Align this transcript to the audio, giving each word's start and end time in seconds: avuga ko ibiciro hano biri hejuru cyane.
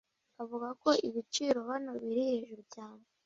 avuga 0.41 0.67
ko 0.81 0.89
ibiciro 1.07 1.59
hano 1.71 1.91
biri 2.01 2.21
hejuru 2.29 2.61
cyane. 2.73 3.03